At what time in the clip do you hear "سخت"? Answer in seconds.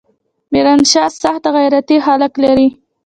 1.21-1.43